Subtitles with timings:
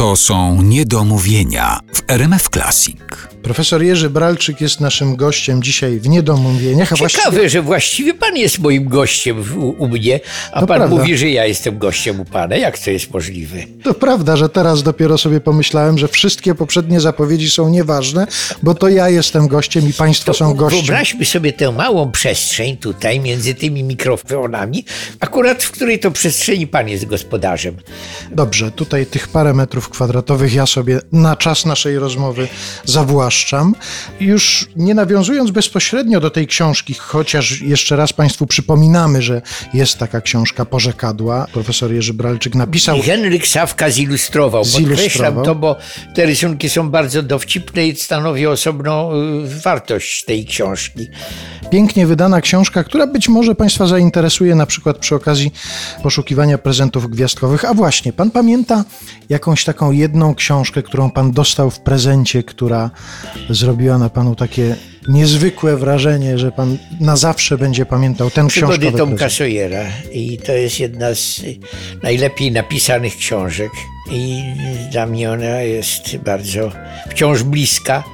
[0.00, 2.96] To są niedomówienia w RMF Classic.
[3.42, 6.92] Profesor Jerzy Bralczyk jest naszym gościem dzisiaj w Niedomówieniach.
[6.92, 10.20] A Ciekawe, właściwie- że właściwie pan jest moim gościem u, u mnie,
[10.52, 10.96] a To pan prawda.
[10.96, 12.56] mówi, że ja jestem gościem u pana.
[12.56, 13.56] Jak to jest możliwe?
[13.82, 18.26] To prawda, że teraz dopiero sobie pomyślałem, że wszystkie poprzednie zapowiedzi są nieważne,
[18.62, 20.80] bo to ja jestem gościem i państwo są gościem.
[20.80, 24.84] Wyobraźmy sobie tę małą przestrzeń tutaj między tymi mikrofonami,
[25.20, 27.76] akurat w której to przestrzeni pan jest gospodarzem.
[28.32, 32.48] Dobrze, tutaj tych parę metrów kwadratowych ja sobie na czas naszej rozmowy
[32.84, 33.74] zawłaszczam.
[34.20, 39.42] Już nie nawiązując bezpośrednio do tej książki, chociaż jeszcze raz Państwu przypominamy, że
[39.74, 41.46] jest taka książka Porzekadła.
[41.52, 44.64] Profesor Jerzy Bralczyk napisał I Henryk Sawka zilustrował.
[44.64, 44.96] Zilustrował.
[44.96, 45.76] Podkreślam to, bo
[46.14, 49.12] te rysunki są bardzo dowcipne i stanowią osobną
[49.44, 51.08] y, wartość tej książki.
[51.70, 55.52] pięknie wydana książka, która być może Państwa zainteresuje na przykład przy okazji
[56.02, 57.64] poszukiwania prezentów gwiazdkowych.
[57.64, 58.84] A właśnie, Pan pamięta
[59.28, 62.90] jakąś taką jedną książkę, którą Pan dostał w prezencie, która
[63.50, 64.76] zrobiła na Panu takie
[65.08, 69.30] niezwykłe wrażenie, że Pan na zawsze będzie pamiętał ten Przygody książkowy Tomka?
[69.30, 71.40] Sawyera i to jest jedna z
[72.02, 73.70] najlepiej napisanych książek
[74.10, 74.42] i
[74.92, 76.72] dla mnie ona jest bardzo
[77.10, 78.04] wciąż bliska.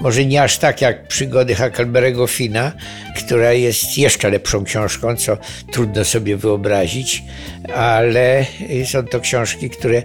[0.00, 2.72] Może nie aż tak jak przygody Huckleberry'ego Fina,
[3.16, 5.38] która jest jeszcze lepszą książką, co
[5.72, 7.22] trudno sobie wyobrazić,
[7.74, 8.46] ale
[8.84, 10.02] są to książki, które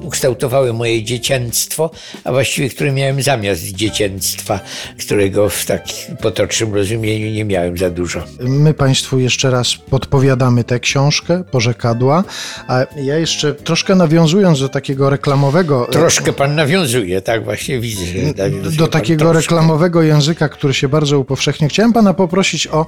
[0.00, 1.90] ukształtowały moje dziecięctwo,
[2.24, 4.60] a właściwie które miałem zamiast dziecięctwa,
[4.98, 8.22] którego w takim potocznym rozumieniu nie miałem za dużo.
[8.40, 12.24] My Państwu jeszcze raz podpowiadamy tę książkę, Porzekadła,
[12.68, 15.88] a ja jeszcze troszkę nawiązując do takiego reklamowego...
[15.90, 18.04] Troszkę pan nawiązuje, tak właśnie widzę.
[18.06, 19.40] Że nawiązuje do takiego troszkę.
[19.40, 21.68] reklamowego języka, który się bardzo upowszechnia.
[21.68, 22.86] Chciałem pana poprosić o,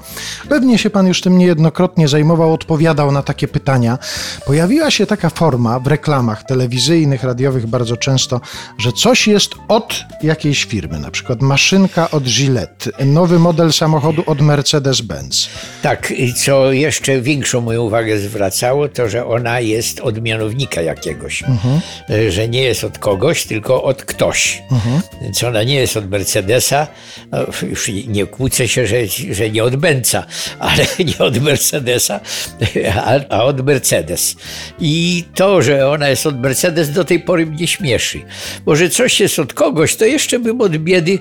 [0.49, 3.99] pewnie się pan już tym niejednokrotnie zajmował, odpowiadał na takie pytania.
[4.47, 8.41] Pojawiła się taka forma w reklamach telewizyjnych, radiowych bardzo często,
[8.79, 14.39] że coś jest od jakiejś firmy, na przykład maszynka od Gillette, nowy model samochodu od
[14.39, 15.49] Mercedes-Benz.
[15.83, 21.43] Tak, i co jeszcze większą moją uwagę zwracało, to że ona jest od mianownika jakiegoś.
[21.43, 21.81] Mhm.
[22.29, 24.63] Że nie jest od kogoś, tylko od ktoś.
[24.71, 25.03] Mhm.
[25.23, 26.87] Więc ona nie jest od Mercedesa.
[27.33, 28.97] No, już nie kłócę się, że,
[29.31, 30.27] że nie od Benza,
[30.59, 32.21] ale nie od Mercedesa,
[32.95, 34.02] a, a od Mercedes.
[34.81, 38.21] I to, że ona jest od Mercedes, do tej pory mnie śmieszy.
[38.65, 41.19] Bo że coś jest od kogoś, to jeszcze bym od biedy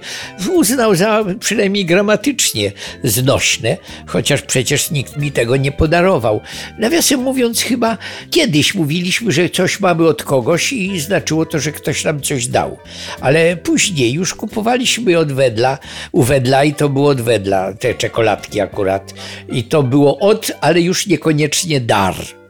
[0.53, 2.71] uznał za przynajmniej gramatycznie
[3.03, 3.77] znośne,
[4.07, 6.41] chociaż przecież nikt mi tego nie podarował.
[6.79, 7.97] Nawiasem mówiąc, chyba
[8.31, 12.77] kiedyś mówiliśmy, że coś mamy od kogoś i znaczyło to, że ktoś nam coś dał.
[13.21, 15.77] Ale później już kupowaliśmy od Wedla,
[16.11, 19.13] u Wedla i to było od Wedla, te czekoladki akurat.
[19.49, 22.40] I to było od, ale już niekoniecznie dar.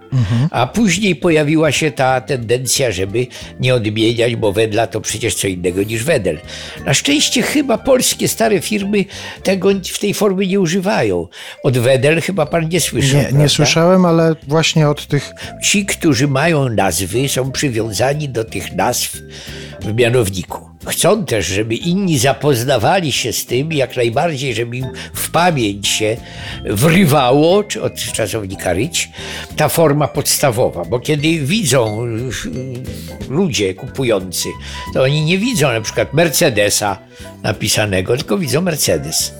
[0.51, 3.27] A później pojawiła się ta tendencja, żeby
[3.59, 6.37] nie odmieniać, bo Wedla to przecież co innego niż Wedel.
[6.85, 9.05] Na szczęście chyba polskie stare firmy
[9.43, 11.27] tego w tej formy nie używają.
[11.63, 13.17] Od Wedel chyba pan nie słyszał.
[13.17, 13.39] Nie, prawda?
[13.39, 15.31] nie słyszałem, ale właśnie od tych
[15.63, 19.17] Ci, którzy mają nazwy, są przywiązani do tych nazw
[19.81, 20.71] w mianowniku.
[20.87, 26.17] Chcą też, żeby inni zapoznawali się z tym, jak najbardziej, żeby im w pamięć się
[26.65, 29.09] wrywało, czy od czasownika ryć,
[29.55, 30.85] ta forma podstawowa.
[30.85, 34.49] Bo kiedy widzą y, ludzie kupujący,
[34.93, 36.97] to oni nie widzą na przykład Mercedesa
[37.43, 39.33] napisanego, tylko widzą Mercedes.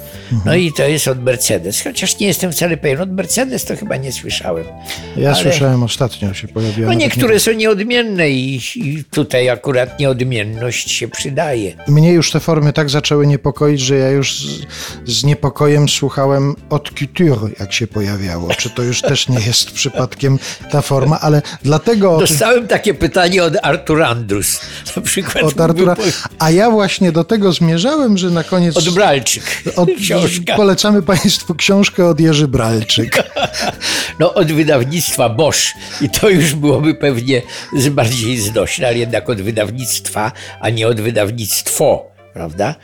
[0.45, 3.01] No i to jest od Mercedes, chociaż nie jestem wcale pewien.
[3.01, 4.65] Od Mercedes to chyba nie słyszałem.
[5.17, 6.87] Ja Ale- słyszałem ostatnio się pojawiła.
[6.87, 11.73] no niektóre są nieodmienne i, i tutaj akurat nieodmienność się przydaje.
[11.87, 14.61] Mnie już te formy tak zaczęły niepokoić, że ja już z,
[15.05, 18.49] z niepokojem słuchałem od couture, jak się pojawiało.
[18.55, 20.39] Czy to już też nie jest przypadkiem
[20.71, 24.59] ta forma, ale dlatego Dostałem takie pytanie od Artur Andrus.
[24.95, 25.95] Na przykład od Artura.
[26.39, 29.43] A ja właśnie do tego zmierzałem, że na koniec Od Bralczyk.
[29.75, 30.55] od, Książka.
[30.55, 33.23] polecamy Państwu książkę od Jerzy Bralczyk.
[34.19, 35.61] No od wydawnictwa Bosch.
[36.01, 37.41] I to już byłoby pewnie
[37.91, 42.10] bardziej znośne, ale jednak od wydawnictwa, a nie od wydawnictwo.
[42.33, 42.75] Prawda?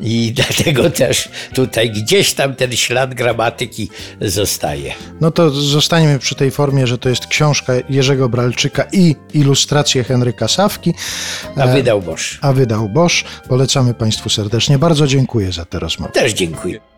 [0.00, 3.90] I dlatego też tutaj gdzieś tam ten ślad gramatyki
[4.20, 4.94] zostaje.
[5.20, 10.48] No to zostaniemy przy tej formie, że to jest książka Jerzego Bralczyka i ilustracje Henryka
[10.48, 10.94] Sawki,
[11.56, 12.38] A wydał Bosch.
[12.40, 13.24] a wydał Bosch.
[13.48, 14.78] Polecamy Państwu serdecznie.
[14.78, 16.12] Bardzo dziękuję za tę rozmowę.
[16.12, 16.93] Też dziękuję.